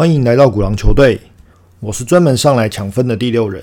[0.00, 1.20] 欢迎来到古狼球队，
[1.78, 3.62] 我是专门上来抢分的第六人。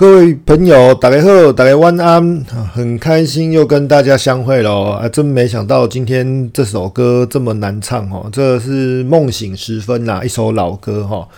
[0.00, 5.06] 各位朋友，大家好，大家晚安，很开心又跟大家相会了啊！
[5.06, 11.28] 真没想到今天这首歌这么难唱哦，这是梦醒时分呐，一首老歌哈。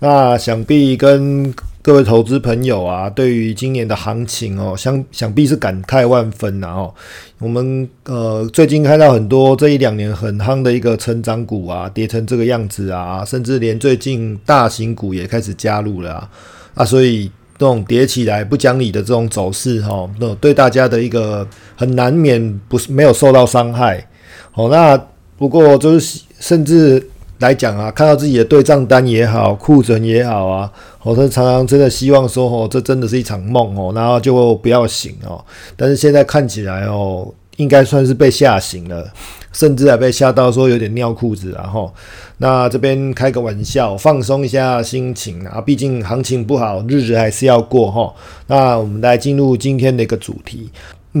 [0.00, 6.92] 那想必跟各位投资朋友啊，对于今年的行情哦，想想必是感慨万分呐哦。
[7.38, 16.30] 我们呃最近看到很多这一两年很夯的一个成长股啊，跌成这个样子啊，甚至连最近大型股也开始加入了啊
[16.74, 17.30] 啊，所以。
[17.60, 24.08] 这种叠起来不讲理的这种走势，哈，那对大家的一个很难免不是没有受到伤害，
[24.50, 24.98] 好，那
[25.36, 27.06] 不过就是甚至
[27.40, 30.72] 来讲啊，看到自己的对账单也好，库存也好啊，
[31.02, 35.44] 我是常常真的希望说，哦，这真的是一场梦哦，然后就不要醒哦，
[35.76, 37.30] 但是现在看起来哦。
[37.60, 39.12] 应该算是被吓醒了，
[39.52, 41.92] 甚至还被吓到说有点尿裤子，然后
[42.38, 48.14] 那这边开个玩笑，放松一下心情啊，毕竟行情不好，日子还是要过哈。
[48.46, 50.70] 那我们来进入今天的一个主题，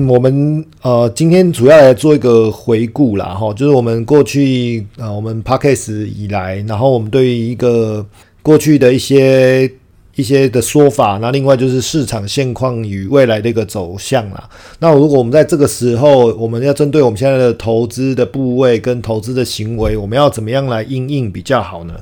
[0.08, 8.06] 我们呃今天主要来做一个回顾啦哈，就是我们过去啊，我们 p a d k a s 以来，然后我们对于一个
[8.40, 9.70] 过去的一些。
[10.16, 14.48] 一些的说法，那另外就是市场现况与未来的一个走向啦。
[14.80, 21.94] 那如果我们在这个时候，我们要针对我们现在的投资的部位跟投资的行为，我们要怎么样来应应比较好呢？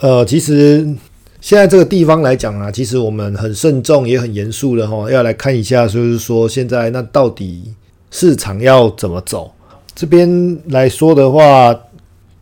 [0.00, 0.86] 呃，其实
[1.40, 7.74] 现在这个地方来讲啊，其实我们很慎重也很严肃的哈，要来看一下，就是说现在那到底
[8.10, 9.50] 市场要怎么走？
[9.94, 11.78] 这边来说的话。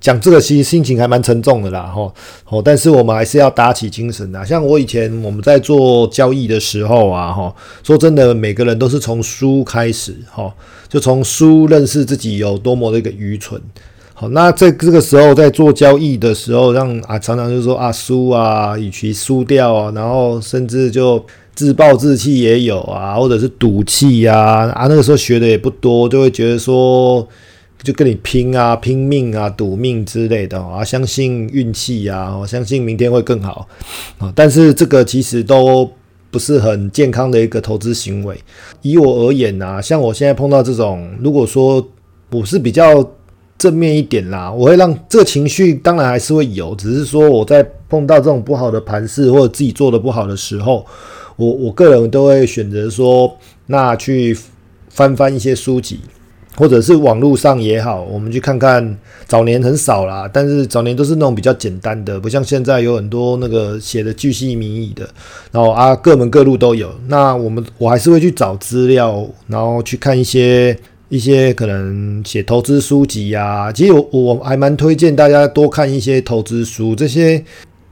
[0.02, 2.12] 讲这个心心情还蛮沉重的啦，吼，
[2.48, 4.44] 哦，但是我们还是要打起精神的。
[4.44, 7.54] 像我以前我们在做交易的时候啊，哈，
[7.84, 10.52] 说真的，每个人都是从输开始，哈，
[10.88, 13.62] 就从输认识自己有多么的一个愚蠢。
[14.12, 21.24] 好，那在这个时候在做交易的时候，让啊常常就说啊输啊，与其输掉啊，然后甚至就
[21.54, 27.24] 自暴自弃也有啊，或者是赌气呀，啊那个时候学的也不多，就会觉得说。
[27.82, 33.66] 就跟你拼啊，拼命啊，赌命之类的啊，相信运气啊，我相信明天会更好
[34.18, 34.32] 啊。
[34.34, 35.90] 但是这个其实都
[36.30, 38.38] 不是很健康的一个投资行为。
[38.82, 41.84] 以我而言啊，像我现在碰到这种，如果说
[42.30, 43.04] 我是比较
[43.58, 50.86] 正面一点啦，我会让这个情绪当然还是会有，只是说我在碰到这种不好的盘势或者自己做的不好的时候，
[51.36, 54.36] 我我个人都会选择说，那去
[54.88, 55.98] 翻翻一些书籍。
[56.56, 58.96] 或者是网络上也好，我们去看看
[59.26, 65.08] 早年很少啦，但是早年都是那种比较简单的，不像现在有很多那个写的巨细靡遗的，
[65.50, 66.94] 然后啊各门各路都有。
[67.08, 70.76] 那我们我还是会去找资料，然后去看一些
[71.08, 73.72] 一些可能写投资书籍呀。
[73.72, 77.42] 其实我我还蛮推荐大家多看一些投资书，这些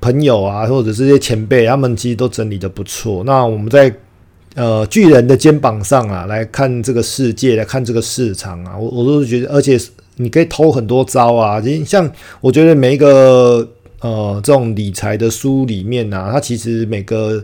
[0.00, 3.24] 朋友啊或者这些前辈，他们其实都整理的不错。
[3.24, 3.90] 那我们在。
[4.56, 9.78] 呃，巨人的肩膀上啊，来看这个世界，来看这个市场啊，我我都是觉得，而且
[10.16, 11.62] 你可以偷很多招啊。
[11.86, 12.10] 像
[12.40, 13.66] 我觉得每一个
[14.00, 17.40] 呃这种理财的书里面啊，它其实每个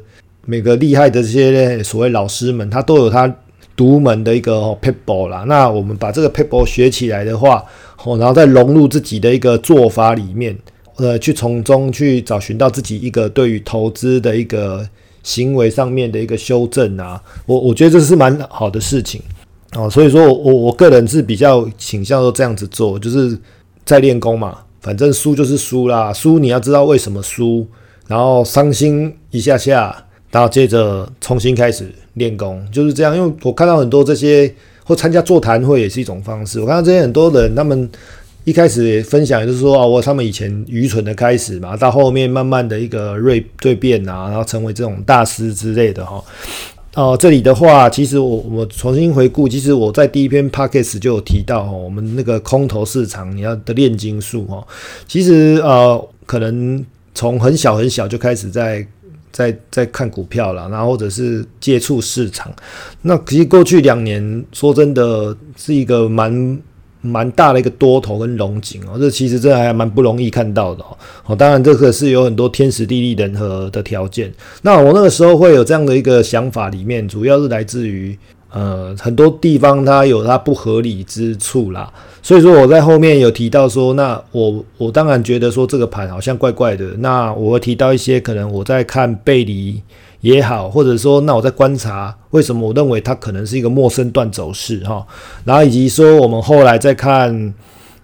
[0.47, 3.33] 每个厉害的这些所谓老师们，他都有他
[3.77, 5.45] 独门的一个 paper 啦。
[5.47, 7.65] 那我们把这个 paper 学起来的话，
[8.03, 10.59] 哦，然后再融入自己的一个做法里面，
[10.97, 14.85] 呃，去从中去找寻到自己一个对于投资的一个。
[15.27, 19.21] 行为上面的一个修正啊，我我觉得这是蛮好的事情
[19.75, 23.37] 哦，所以说我我个人是比较倾向都这样子做，就是
[23.85, 27.67] 在练功嘛，反正输就是输啦，输你要知道为什么输，
[28.07, 33.17] 然后伤心一下下，然后接着重新开始练功，就是这样。
[33.17, 37.91] 因为我看到很多这些或参加座谈会也是一种方式，我看到这些很多人他们
[38.47, 46.23] 一开始分享就是说啊，我他们以前愚蠢的开始嘛，到后面慢慢的一个锐蜕变啊，然后成为这种大师之类的哈。
[46.95, 54.65] 哦，这里的话，其实我我重新回顾，其实我在第一篇 p o c k e t 就有提到哦，我们那个空头市场你要的炼金术哦，
[55.09, 58.87] 其实呃，可能从很小很小就开始在
[59.33, 62.55] 在在看股票了，然后或者是接触市场。
[63.03, 66.57] 那其实过去两年，说真的是一个蛮。
[67.07, 70.85] 蛮大的一个多头跟龙井哦，这其实这还蛮不容易看到的
[71.27, 71.37] 哦。
[71.37, 74.33] 当然这个是有很多天时地利人和的条件。
[74.63, 78.19] 那我那个时候会有这样的一个想法，里面主要是来自于
[78.51, 81.93] 呃很多地方它有它不合理之处啦。
[82.23, 86.85] 所以说我在后面有提到说，那我我当然觉得说这个盘好像怪怪的。
[86.99, 89.81] 那我会提到一些可能我在看背离。
[90.21, 95.07] 也好，或者说，那我在观察为什么我认为它可能是一个陌生段走势哈，
[95.45, 97.55] 然后以及说我们后来再看，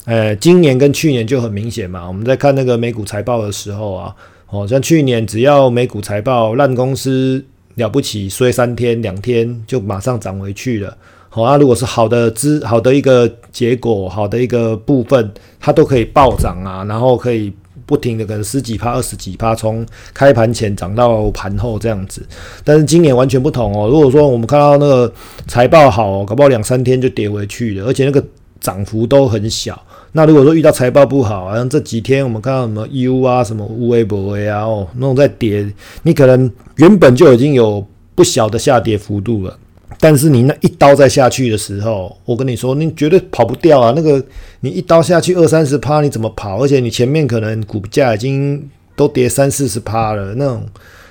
[0.05, 4.15] 呃，今年跟去年就很明显嘛，我们在看那个美股财报的时候啊，
[4.51, 7.45] 哦，像去年只要美股财报烂公司
[7.75, 10.97] 了不起，衰三天两天就马上涨回去了，
[11.29, 17.53] 好啊，如果是好的资好的一个结果，好的一个部分，它都可以暴涨啊，然后可以。
[17.87, 19.85] 不停的可能十几趴、二十几趴，从
[20.15, 22.25] 开盘前涨到盘后这样子。
[22.65, 23.89] 但是今年完全不同哦。
[23.89, 25.13] 如果说我们看到那个
[25.47, 28.25] 财报好，搞不好两三天就跌回去了，而且那个
[28.61, 29.81] 涨幅都很小。
[30.13, 35.67] 那如果说遇到财报不好，好像这几天我们看到什么 U 啊、什么乌微博啊，哦，那种在跌，
[36.03, 39.59] 你可能原本就已经有不小的下跌幅度了。
[40.05, 43.93] 但是你那一刀再下去的时候，我跟你说，你绝对跑不掉啊！
[43.95, 44.21] 那个
[44.59, 46.61] 你一刀下去二三十趴，你怎么跑？
[46.61, 50.67] 而且你前面可能股价已经都跌三四十趴了，那种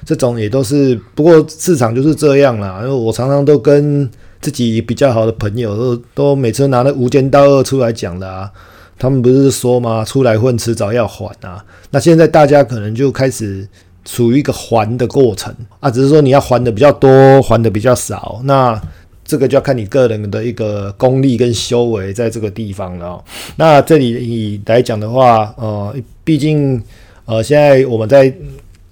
[0.05, 0.99] 这种也都是。
[1.15, 4.09] 不过市场就是这样啦，因为我常常都跟
[4.41, 8.51] 自己比较好的朋友都都每次拿那无间道二出来讲的啊，
[8.99, 10.03] 他们不是说吗？
[10.03, 11.63] 出来混，迟早要还啊。
[11.91, 13.65] 那现在大家可能就开始。
[14.05, 18.79] 处于一个还的过程啊，只是说你要还的比较多，还的比较少，那
[19.23, 23.23] 这个就要看你个人的一个功力跟修为在这个地方了。
[23.55, 26.81] 那这里来讲的话，呃，毕竟
[27.25, 28.33] 呃，现在我们在。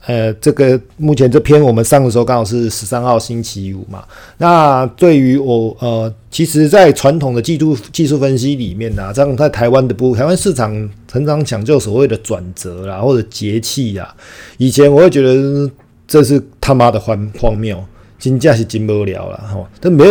[0.06, 4.04] 呃，这个目前这篇我们上的时候刚好是十三号星期五嘛。
[4.38, 14.16] 那对于我呃，其实，在传统的技术技术分析里面呢，这样在台湾的不，台湾市场常常讲究所谓的转折啦，或者节气呀。
[14.57, 15.69] 以前我会觉得
[16.07, 17.78] 这是他妈的荒荒谬，
[18.18, 19.69] 金价是金不了了哈。
[19.81, 20.06] 但没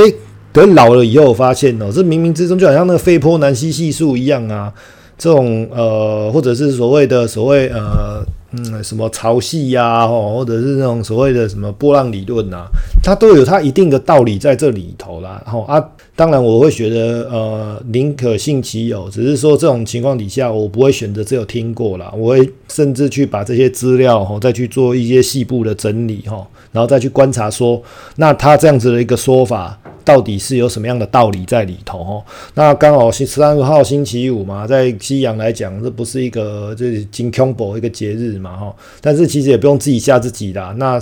[0.53, 4.73] 等老了以后发现哦，这冥冥之中就好像那个费波南西系数一样啊。
[5.19, 8.25] 这种呃，或者是所谓的所谓呃。
[8.51, 12.65] 嗯，什么潮汐呀，吼，或者是那种所谓的什么波浪理论呐，
[13.03, 15.39] 它都有它一定的道理在这里头啦。
[15.45, 15.79] 然后啊，
[16.17, 26.43] 当然我会觉得，呃，宁可信其有，只是说这种情况底下，我不会选择只有听过啦，我会甚至去把这些资料吼，再去做一些细部的整理哈，
[26.73, 27.83] 然后再去观察说，
[28.17, 29.79] 那他这样子的一个说法。
[30.09, 31.99] 到底是有什么样的道理在里头？
[31.99, 32.25] 哦，
[32.55, 38.75] 那刚好是十三号星期五嘛，在西洋来讲，这不是一个就是金 c o m 一个节日嘛，哈。
[39.03, 40.75] 但是其实也不用自己吓自己啦。
[40.79, 40.99] 那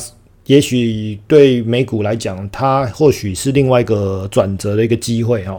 [0.47, 5.57] 也许对美股来讲，它或许是另外一个转折的一个机会，哈。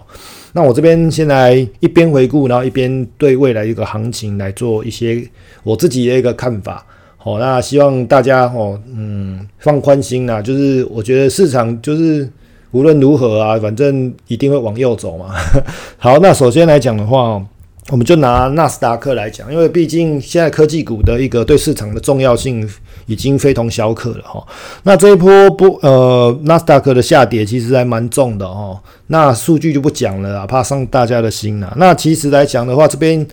[0.52, 5.26] 那我这边先来一边回顾，然后一边对未来一个行情来做一些
[5.64, 6.86] 我自己的一个看法。
[7.16, 10.42] 好，那希望大家哦，嗯，放宽心啦。
[10.42, 12.30] 就是我觉得市场就是。
[12.72, 15.34] 无论如何啊，反正一定会往右走嘛。
[15.98, 17.42] 好，那首先来讲的话，
[17.90, 22.70] 我们就拿纳斯达克来讲，因为毕竟现在科技股的一个对市场的重要性
[23.06, 24.46] 已经非同小可了哈。
[24.84, 28.78] 那这一波不呃纳斯达克的下跌其实还蛮重的哦。
[29.08, 31.74] 那数据就不讲了啊，怕伤大家的心啊。
[31.78, 33.26] 那其实来讲的话，这边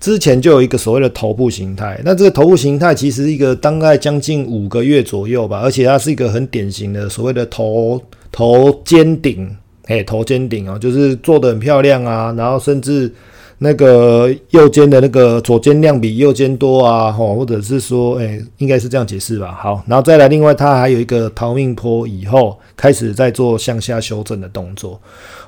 [0.00, 8.02] 之前就有一个所谓的头部形态，那这个头部形态其实一个大概将近五个月左右吧，而且它是一个很典型的所谓的头。
[8.32, 9.56] 头尖顶，
[9.86, 13.12] 哎，头尖顶啊，就是做的很漂亮啊，然后甚至
[13.58, 19.58] 那个右肩的那个左肩量比右肩多啊，吼，或者是说，哎，应该是这样解释吧。
[19.60, 24.98] 好，然后再来，另外它还有一个逃命坡，以后开始在做向下修正的动作。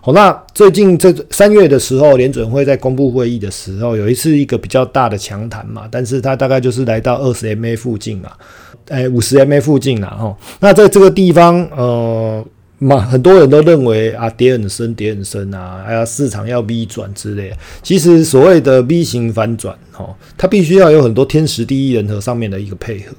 [0.03, 8.33] 好，那最近这三月的时候，联准会在公布会议的时候，有一次一个比较大的强弹嘛，但是它大概就是来到二十 MA 附近嘛，
[8.89, 12.45] 哎，五十 MA 附近啦，吼，那在这个地方，呃。
[12.83, 17.53] 嘛，很多人都认为啊，跌很深，跌很深啊，还要市场要 V 转之类。
[17.83, 23.15] 其实所谓的 V 型反转，哦，它必须要有很多天时地利人和上面的一个配合。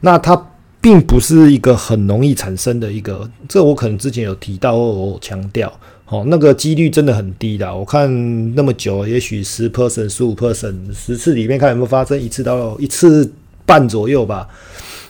[0.00, 0.40] 那它
[0.80, 5.72] 并不是一个很容易产生的一个，这我可能之前有提到或我强调，
[6.06, 7.76] 哦，那个几率真的很低的。
[7.76, 13.30] 我看那么久，也许十 percent、十五 percent，十次里面看有没有发生一次到一次
[13.66, 14.48] 半左右吧，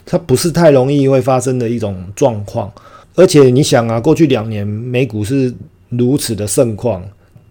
[0.06, 2.72] 它不是太容易会发生的一种状况。
[3.14, 5.52] 而且你想啊，过去两年美股是
[5.88, 7.02] 如此的盛况，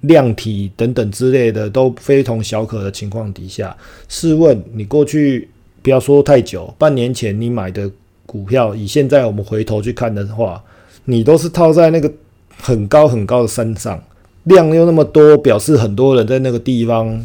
[0.02, 3.76] 量体等等之类的都非同小可的情况底下，
[4.08, 5.50] 试问你过去
[5.82, 7.90] 不要说太久，半年前你买的。
[8.32, 10.64] 股票以现在我们回头去看的话，
[11.06, 12.14] 你都是套在那个
[12.62, 14.00] 很高很高的山上，
[14.44, 17.20] 量又那么多，表示很多人在那个地方，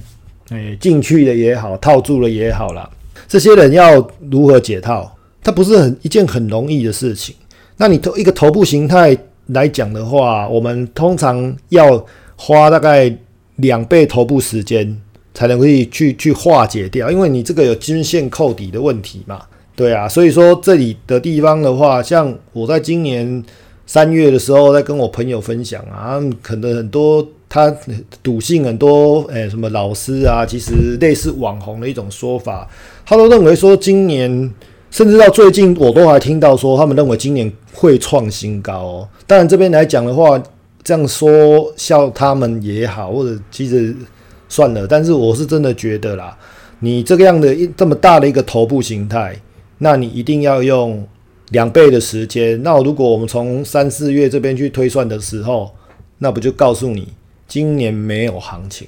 [0.48, 2.88] 哎，进去了也好，套住了也好啦。
[3.28, 5.14] 这些人要如何解套？
[5.42, 7.34] 它不是很一件很容易的事情。
[7.76, 9.16] 那你头一个头部形态
[9.48, 12.04] 来讲的话，我们通常要
[12.36, 13.14] 花大概
[13.56, 15.00] 两倍头部时间
[15.34, 19.42] 才能可以去去化解掉，因为你这个有均线扣底的问题嘛。
[19.76, 23.44] 对啊，所以说这里的地方的话，像我在今年
[23.86, 27.76] 三月的时候，在跟我朋友分享啊，可能很多他
[28.22, 32.68] 赌性很多，诶，什么老师啊，其实类似网红的一种说法，
[33.04, 34.48] 他都认为说今年，
[34.94, 39.08] 甚至到最近，我都还听到说他们认为今年会创新高。
[39.26, 40.40] 当然这边来讲的话，
[40.84, 43.92] 这样说笑他们也好，或者其实
[44.48, 46.38] 算了，但是我是真的觉得啦，
[46.78, 49.36] 你这个样的一这么大的一个头部形态。
[49.78, 51.04] 那你一定要用
[51.50, 52.62] 两倍的时间。
[52.62, 55.72] 那如果我们从三四月这边去推算的时候，
[56.18, 57.08] 那不就告诉你
[57.48, 58.86] 今年没有行情？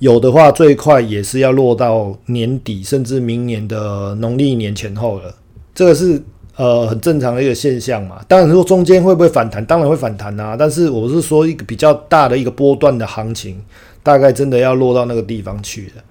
[0.00, 5.34] 有的话，最快也是要落到年底，甚至明年的农历年前后了。
[5.76, 6.20] 这个是
[6.56, 8.20] 呃很正常的一个现象嘛。
[8.26, 10.56] 当然说中间会不会反弹，当然会反弹啊。
[10.58, 13.62] 但是我是说一个比较大的一个波段的行情，
[14.02, 16.02] 大概真的要落到那个地方去了。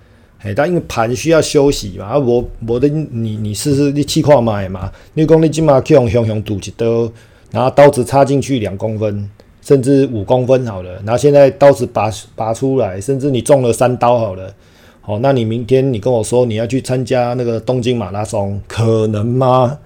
[0.43, 7.11] 哎，但因为盘需要休息嘛，啊，我我的你你试试你气矿买嘛，你讲你今嘛去用熊熊堵一刀，
[7.49, 9.27] 然后刀子插进去两公分，
[9.63, 14.53] 甚至五公分好了，然后现在刀子拔拔出来，甚至你中了三刀好了，
[15.05, 19.77] 好，那你明天你跟我说你要去参加那个东京马拉松，可能吗？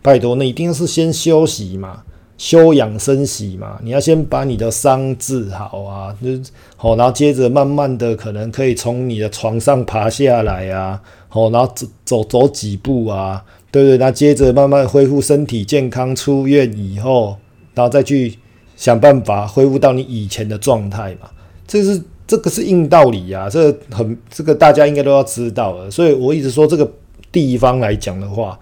[0.00, 2.02] 拜托，那一定是先休息嘛。
[2.36, 6.28] 休养生息嘛，你要先把你的伤治好啊，就
[6.76, 13.98] 好，然后接着慢慢的可能可以从你的床上爬下来啊，好，然后走走走几步啊，对不对？
[13.98, 17.36] 那接着慢慢恢复身体健康，出院以后，
[17.74, 18.38] 然后再去
[18.76, 21.28] 想办法恢复到你以前的状态嘛，
[21.66, 26.88] 这是这个是硬道理呀，这很这个大家应该都要知道的，所以我一直说这个
[27.32, 28.56] 地方来讲的话。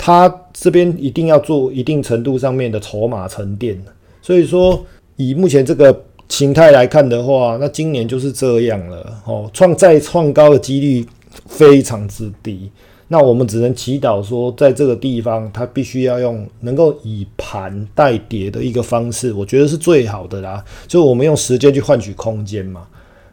[0.00, 3.76] 它这边一定要做一定程度上面的筹码沉淀，
[4.22, 11.04] 所以说以目前这个形态来看的话，那今年就是这样了哦，创再创高的几率
[11.48, 12.70] 非常之低。
[13.08, 20.64] 那我们只能祈祷说，在这个地方，它必须要用能够以盘带跌的一个方式，我觉得是最好的啦。
[20.86, 22.86] 就我们用时间去换取空间嘛，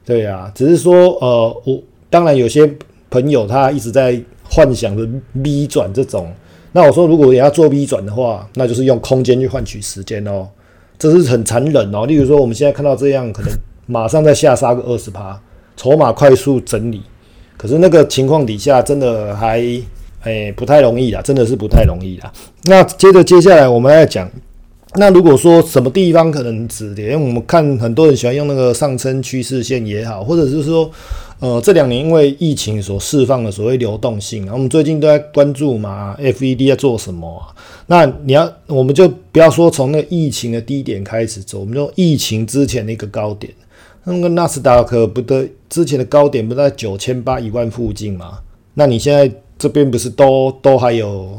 [0.06, 0.52] 对呀。
[0.54, 2.72] 只是说，呃，我当然有些
[3.10, 5.08] 朋友他一直在幻想着
[5.44, 6.32] V 转这种。
[6.72, 10.46] 那我说，如果也要做 V 转的话，那就是用空间去换取时间哦，
[11.00, 12.06] 这是很残忍哦。
[12.06, 13.52] 例如说，我们现在看到这样，可能
[13.86, 15.40] 马上再下杀个二十趴，
[15.78, 17.02] 筹码快速整理，
[17.58, 19.64] 可是那个情况底下，真的还
[20.24, 22.30] 诶不太容易啦，真的是不太容易啦。
[22.64, 24.30] 那接着接下来我们来讲，
[24.98, 30.90] 那如果说什么地方可能止跌，因为我们看很多人喜欢用那个上升趋势线也好，或者是说。
[31.42, 37.46] 呃，这两年因为疫情所释放的所谓流动性啊，我们最近都在关注嘛，FED 在做什么？
[37.88, 43.52] 那你要，我们就不要说从那个疫情的低点开始走，我们就疫情之前的一个高点，
[44.06, 48.40] 那个纳斯达克不得之前的高点不在九千八一万附近嘛？
[48.74, 51.38] 那你现在这边不是都都还有，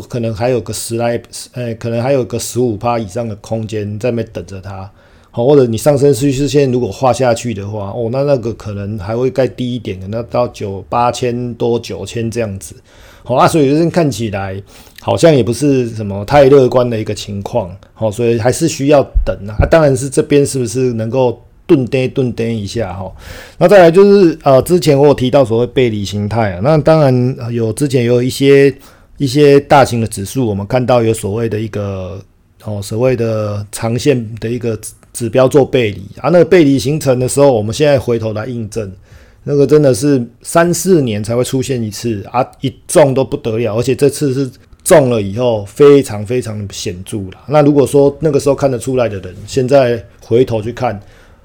[0.00, 1.20] 可能还有个十来，
[1.52, 4.90] 呃，可能还有个十五趴以上的空间在那等着它。
[5.30, 12.74] 好，或者你上升趋势线如果画下去的话，哦，那那个可能还会再低一点，的，那到九八千多九千这样子。
[13.22, 14.62] 好啊，所以这边看起来
[15.00, 17.70] 好像也不是什么太乐观的一个情况。
[17.92, 19.52] 好，所以还是需要等啊。
[19.58, 23.12] 啊，当然是这边是不是能够顿跌顿跌一下哈？
[23.58, 28.72] 那再来就是呃，之前我有提到所谓背离形态啊，那当然有之前有一些
[29.18, 32.20] 一些大型的指数，我们看到有所谓的一个
[32.64, 34.78] 哦，所谓的长线的一个。
[35.16, 38.92] 指标做背离啊，那个背离形成的时候，我们现在回头来印证，
[39.44, 44.50] 那个真的是三四年才会出现一次啊，一中都不得了，而且这次是
[44.84, 47.38] 中了以后非常非常显著了。
[47.48, 51.00] 那如果说那个时候看得出来的人，现在回头去看，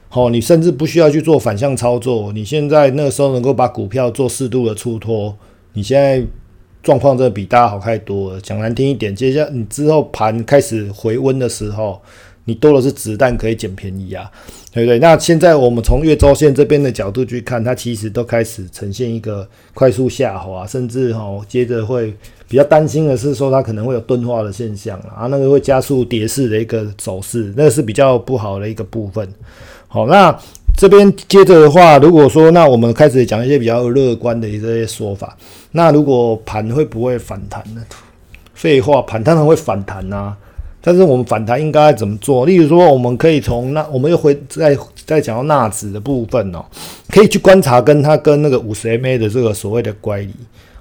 [0.10, 5.34] 好，你甚至不需要去做反向操作，你现在那个时候能够把股票做适度的出脱，
[5.72, 6.22] 你现在
[6.84, 8.42] 状况真的比大家好太多了。
[8.42, 12.02] 讲难听一点，接下你之后盘开始回温的时候，
[12.46, 14.30] 你多的是子弹可以捡便宜啊，
[14.74, 14.98] 对不对？
[15.00, 22.14] 那现在我们从月周线这边的角度去看，它其实都开始呈现一个快速下滑，甚至哈接着会
[22.48, 29.28] 比较担心的是说它可能会有钝化的现象啊，那个会加速跌势的一个走势，那个是比较不好的一个部分。
[29.88, 30.36] 好，那。
[30.76, 35.38] 这边接着的话，如果说那我们开始讲一些比较乐观的一些说法，
[35.74, 37.84] 那如果盘会不会反弹呢？
[38.56, 40.36] 废话，盘当然会反弹呐。
[40.82, 42.48] 但是我们反弹应该怎么做？
[42.48, 44.76] 例如说，我们可以从那我们又会再
[45.06, 46.66] 再讲到纳指的部分哦，
[47.10, 50.34] 可以去观察跟它跟那个五十 MA 的这个所谓的乖离。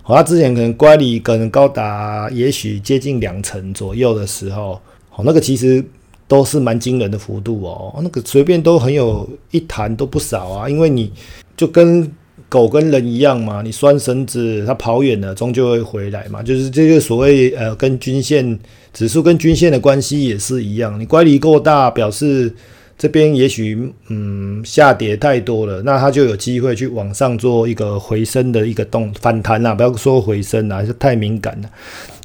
[0.03, 4.81] 好，它之前可能乖离可能高达也许接近两成左右的时候，
[5.11, 5.85] 好，那个其实。
[6.31, 11.11] 都是蛮惊人的幅度哦，那个随便都很有一弹都不少啊，因为你
[11.57, 12.09] 就跟
[12.49, 18.57] 狗跟人一样嘛，你拴绳子，它跑远了，终究会回来嘛，就是这个所谓呃跟均线
[18.93, 22.55] 指数跟均线的关系也是一样，你乖离够大，表示。
[23.01, 31.71] 这边也许嗯下跌太多了，那它就有机会去往上做一个回升的一个动反弹呐，不要说回升啊，是太敏感了。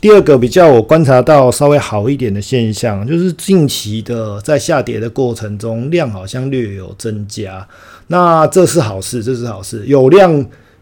[0.01, 7.65] 第二个比较我观察到稍微好一点的现象，就是近期的在下跌的过程中量好像略有增加，
[8.07, 9.85] 那这是好事，这是好事。
[9.87, 10.29] 有量，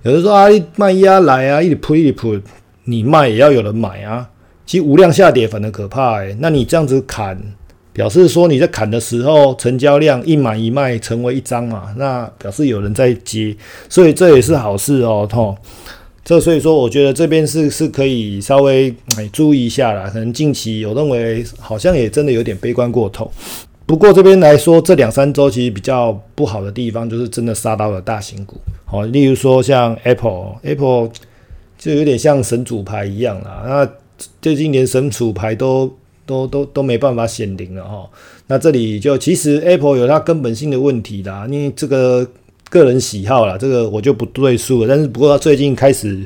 [0.02, 2.36] 有人说啊卖压来啊，一直扑一直扑，
[2.86, 4.28] 你卖也要有人买啊。
[4.66, 7.40] 其实无量下跌反而可怕诶，那你这样子砍。
[7.94, 13.56] 表示说你在砍的时候，成交量一买一卖成为一张嘛，那表示有人在接，
[13.88, 15.56] 所以这也是好事哦，吼。
[16.26, 20.10] 这所以说，我觉得这边是是可以稍微哎注意一下啦。
[20.12, 23.30] 可能近期有认为好像也真的有点悲观过头。
[23.86, 31.12] 不过这边来说，这两三周其实比较不好的地方，就是真的杀到了大型股，好，例如说像 Apple，Apple
[31.78, 33.64] 就有点像神主牌一样啦。
[33.68, 35.94] 那最近连神主牌都。
[36.25, 38.10] 都都都没办法显灵了哈，
[38.48, 42.25] 那这里就其实 Apple 有它根本性的问题啦，因为这个
[42.70, 44.88] 个人喜好啦，这个我就不赘述了。
[44.88, 46.25] 但是不过它最近开始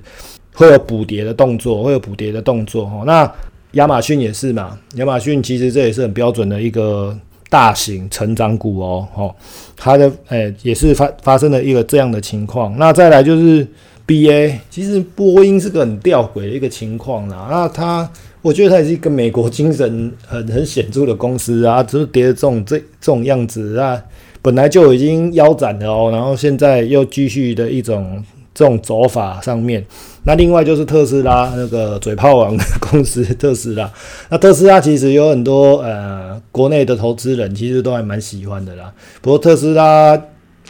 [0.54, 3.04] 会有补跌的动作，会有补跌的动作哈。
[3.06, 3.32] 那
[3.72, 7.18] 亚马逊也是嘛，亚马逊其实这也是很标准的一个
[7.50, 9.36] 大型成长股哦，哈，
[9.76, 12.78] 它的诶也是发发生了一个这样的情况。
[12.78, 13.68] 那再来就是
[14.06, 18.08] BA，其实波音是个很吊诡的一个情况啦，那它。
[18.48, 24.02] 我觉得它也是一个美国精神很很显著的公司啊，只是跌的这种这这种样子啊，
[24.42, 29.86] 本来就已经腰斩了哦，然后现在又继续的一种这种走法上面。
[30.24, 33.92] 那另外就是特斯拉那个嘴炮王的公司特斯拉，
[34.30, 38.94] 那特斯拉其实有很多呃国内的投资人其实都还蛮喜欢的啦。
[39.22, 40.18] 不过特斯拉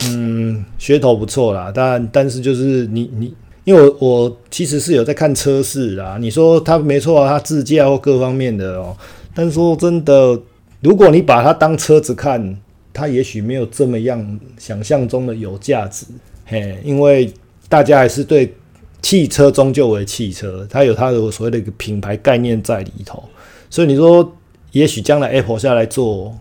[0.06, 3.32] 嗯噱头不错啦，但但是就是你你。
[3.68, 8.96] 因为我我其实是有在看车市啊，你说它没错啊，它自驾或各方面的哦，
[9.36, 10.40] 但说真的，
[10.80, 12.58] 如果你把它当车子看，
[12.94, 16.06] 它也许没有这么样想象中的有价值，
[16.46, 17.30] 嘿，因为
[17.68, 18.56] 大家还是对
[19.02, 23.22] 汽车终究为汽车，它有它的所谓的一个品牌概念在里头，
[23.70, 24.34] 所以你说
[24.72, 26.34] 也许将来 Apple 下来做，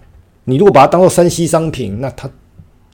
[0.44, 2.30] 你如果把它当做三 C 商品，那它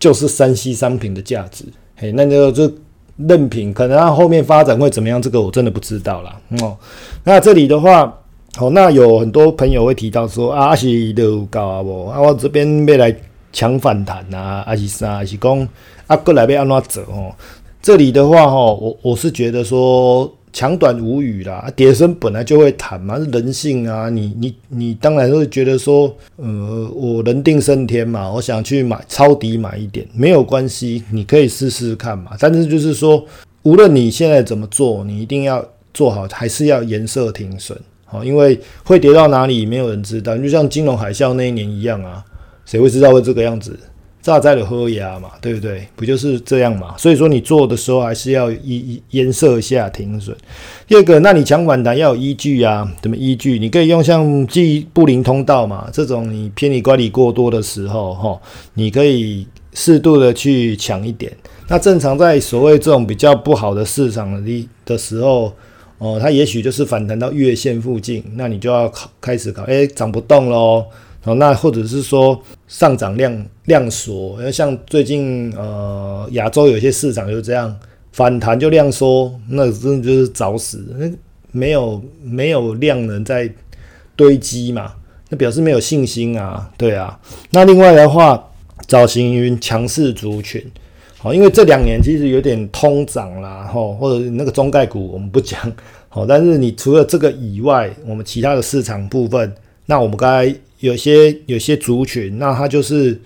[0.01, 1.67] 就是三 C 商品的价值，
[1.97, 2.73] 嘿，那就就。
[3.17, 6.37] 任凭可能他后面发展会怎么样，这个我真的不知道啦。
[6.61, 6.77] 哦。
[7.25, 8.03] 那这里的话，
[8.59, 13.15] 哦，那有很多朋友会提到说啊，是都高啊不啊，我这边要来
[13.53, 15.69] 抢反弹啊，阿西啥，阿西讲
[16.07, 17.35] 啊过来要安怎走哦？
[17.81, 20.33] 这里的话，哈，我我是觉得说。
[20.53, 24.11] 长短无语啦，跌升本来就会弹嘛，是人性啊。
[24.11, 32.33] 你你你当然会觉得说，呃，我人定胜天嘛，我想去买抄底买一点，没有关系，你可以试试看嘛。
[32.39, 33.25] 但是就是说，
[33.63, 40.37] 无论你现在怎么做，你一定要做好，还是要颜色停损，好，因为会跌到哪里，没有人知道。
[40.37, 42.23] 就像金融海啸那一年一样啊，
[42.67, 43.79] 谁会知道会这个样子？
[44.23, 45.87] 炸在了喝牙嘛，对不对？
[45.97, 46.95] 不就是这样嘛？
[46.97, 50.35] 所以说你做的时候还是要一颜色下停损。
[50.87, 53.59] 第二个，那你抢反弹要有依据啊，怎么依据？
[53.59, 58.41] 你可以用像记布林通道嘛，这种你偏离管理过多的时候，哈，
[58.75, 61.31] 你可以适度的去抢一点。
[61.67, 65.53] 那正常在所谓这种比较不好的市场的的时候，
[65.99, 70.85] 哦，它也许就是反弹到月线附近，那你就要考开始考，哎，涨不动喽。
[71.25, 77.75] 哦，那或者是说上涨量量缩，因为像最近呃亚洲有些市场就这样
[78.13, 81.11] 反弹就量缩，那真的就是找死，那
[81.53, 83.49] 没有没有量能在
[84.17, 84.93] 堆积嘛，
[85.29, 87.19] 那表示没有信心啊，对啊。
[87.51, 88.51] 那另外的话，
[88.89, 90.61] 找行云强势族群，
[91.19, 95.61] 好，因为这两年其实有点通涨啦，吼，或者那个中概股我们不讲。
[96.09, 99.51] 好，但是你除了这个以外，我们其他的市场部分，
[99.87, 103.17] 那我们刚才有些有些族群，那他就是，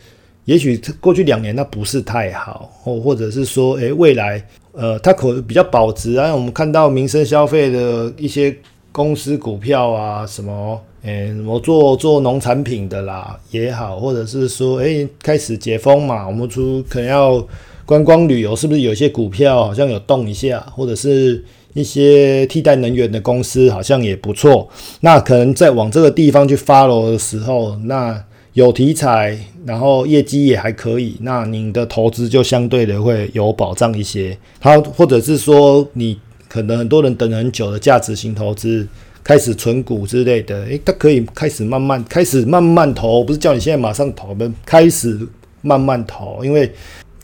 [0.44, 6.34] 也许过去两年那不是太好，或或者是说，诶，未来，呃，它可比较保值啊。
[6.34, 8.54] 我们看到民生消费的一些
[8.92, 17.42] 公司股票啊，什么，诶，什么做做农产品的啦也好，或者是说，诶，开始解封嘛，我们出可能要
[17.86, 21.42] 观光旅游，是不是有些股票好像有动一下，或者是？
[21.76, 24.66] 一些替代能源的公司好像也不错，
[25.00, 28.18] 那可能在往这个地方去发楼的时候，那
[28.54, 34.34] 有题材，然后业绩也还可以，那您的投资就相对的会有保障一些。
[34.58, 38.88] 好，或者是说你可能很多人等很久的价值型投资，
[39.22, 45.20] 开始存股之类的，诶，它可以开始慢慢开始慢慢投，不是叫你现在马上投，我们开始
[45.60, 46.72] 慢慢投，因为。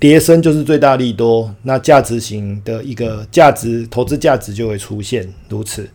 [0.02, 5.88] 跌升就是最大利多，那价值型的一个价值投资价值就会出现如此。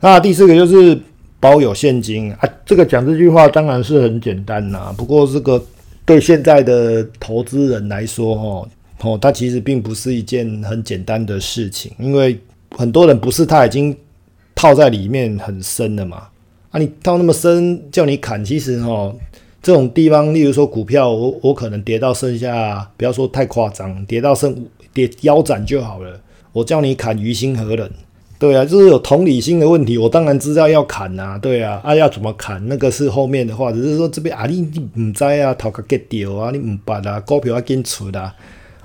[0.00, 1.00] 那第四个就是
[1.38, 5.64] 保有现金啊，这个讲这句话当然是很简单呐，不过这个
[6.04, 12.36] 对现在的投资人来说，哦哦，它其实并不是一件很简单的事情，因为
[12.76, 13.96] 很多人不是他已经
[14.56, 16.24] 套在里面很深了嘛，
[16.72, 19.14] 啊，你套那么深叫你砍，其实哦。
[19.62, 26.20] 这种地方，例如说股票，我我可能跌到剩下，不要说太夸张，跌到剩跌腰斩就好了。
[26.52, 27.88] 我叫你砍，于心何忍？
[28.40, 29.96] 对啊，就是有同理心的问题。
[29.96, 32.60] 我当然知道要砍呐，对啊，啊要怎么砍？
[32.66, 38.20] 那个是后面的话，只是说这边啊，你你唔知啊，头壳 get 掉啊，你唔办啊，股票要跟出的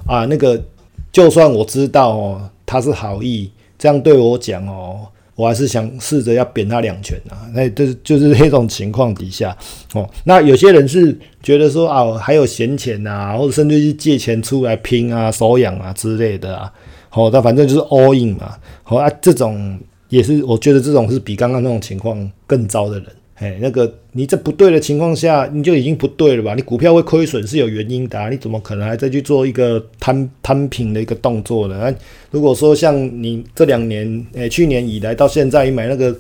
[0.06, 0.64] 啊，那个
[1.12, 5.08] 就算我知道哦，他是好意这样对我讲哦。
[5.38, 7.46] 我还是想试着要扁他两拳啊！
[7.54, 9.56] 那这就是 那种情况底下
[9.94, 10.10] 哦。
[10.24, 16.74] 那有些人是觉得说啊，还有闲钱呐，或者甚至是借钱出来拼啊、手痒啊之类的啊。
[17.10, 18.56] 好，那反正就是 all in 嘛。
[18.82, 23.06] 好啊，这种也是我觉得这种是比刚刚那种情况更糟的人。
[23.40, 26.56] 哎，那个你这不对的情况下，你就已经不对了吧？
[26.56, 31.94] 你股票会亏损是有原因的，你怎么可能还再去做一个摊摊平的一个动作呢？
[32.32, 36.18] 如果说像你这两年，哎，去年以来到现在，你买那个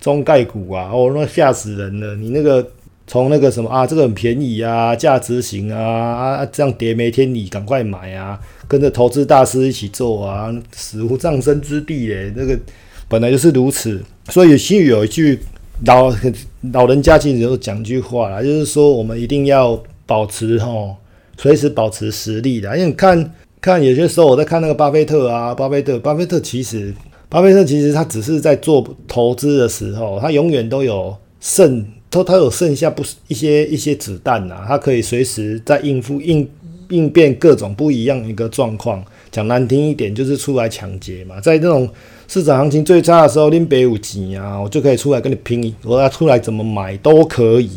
[0.00, 2.14] 中概股啊，哦，那吓死人了！
[2.14, 2.64] 你那个
[3.04, 12.32] 从那个什么啊，这个很便宜啊，价值型啊，啊，这样跌没天理，赶快买啊，跟着投资大师一起做啊，死无葬身之地嘞！
[12.36, 12.56] 那个
[13.08, 15.36] 本来就是如此，所以新语有一句。
[15.86, 16.14] 老
[16.72, 20.94] 老人家其实有讲句话啦，就是说我们一定要保持吼，
[21.38, 22.76] 随时保持实力的。
[22.76, 26.94] 因为看看有些时候我在看那个巴菲特啊，巴菲特，巴菲特其实，
[27.30, 36.46] 巴菲特其实他只是在做投资的时候，他永远都有剩，他他有剩下不一些一些子弹呐，他可以随时在应付应
[36.90, 39.02] 应变各种不一样一个状况。
[39.30, 41.88] 讲难听一点，就是出来抢劫嘛，在这种。
[42.32, 45.74] 市场行情最差的时候，拎北五级啊，我就可以出来跟你拼。
[45.82, 47.68] 我要出来怎么买都可以，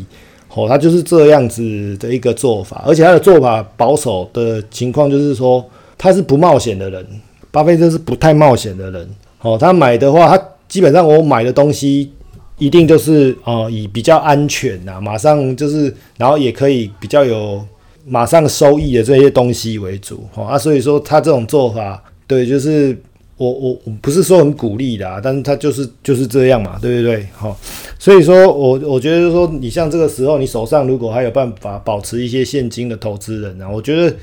[0.54, 7.04] 哦，他就是这样子的一个做法，而且他的做法保守的情况就是说，他是不冒险的人。
[7.50, 12.12] 巴菲特是不太冒险的人，哦，他买的话，他基本上我买的东西
[12.56, 17.60] 一定就是哦，以比较安全呐，马上就是，然后也可以比较有
[18.06, 22.96] 马上收益的这些东西为主，哦啊，所以说他这种做法，对，就是。
[23.36, 27.26] 我我我不是说很鼓励的，啊但是他就是就是这样嘛，对不对？
[27.34, 27.56] 好，
[27.98, 34.14] 所以说我我觉得说，你像这个时候，你手上如果还有办法保持一些现金的投资人啊，我觉得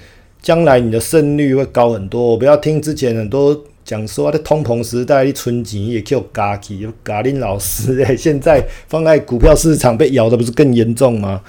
[0.42, 2.26] 将来你的胜率会高很多。
[2.26, 11.42] 我不要听之前很多讲说在通膨时代你存钱也 Q 嘎起，有嘎林老师哎， 现在放在股票市场被咬的不是更严重吗？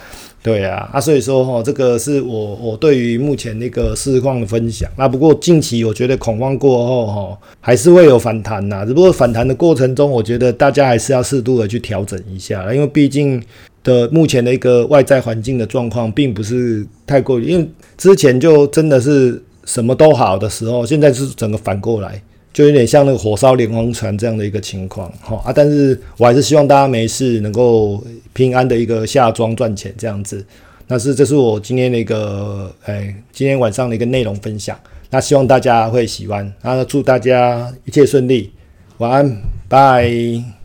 [0.43, 4.91] 对啊，啊，所以说哈，这个是我我对于目前那个市况的分享。
[4.97, 8.85] 那不过近期我觉得恐慌过后哈，还是会有反弹呐。
[8.85, 13.41] 只不过反弹的过程中，我觉得大家还是要适度的去调整一下，因为毕竟
[13.85, 22.21] 的目前的一个外在环境的状况，并不是太过于，因为之前就真的是什么都好的时候，现在是整个反过来。
[22.53, 25.53] 就有点像那个火烧连环船这样的一个情况，哈啊！
[25.55, 30.45] 但是我还是希望大家没事，能够平安的一个下庄赚钱这样子。
[30.87, 34.79] 那是这是我今天的一个，哎，今天晚上的一个内容分享。
[35.09, 38.51] 那希望大家会喜欢，那祝大家一切顺利，
[38.99, 40.62] 晚安，拜。